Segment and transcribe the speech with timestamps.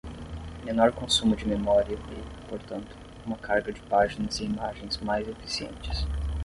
[0.65, 6.07] Menor consumo de memória e, portanto, uma carga de páginas e imagens mais eficientes.